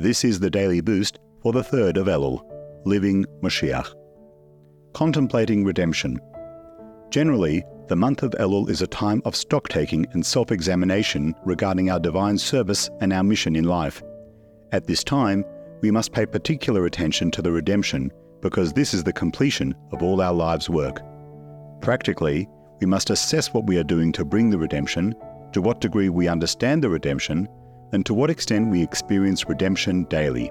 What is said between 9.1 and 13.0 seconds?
of stock-taking and self-examination regarding our divine service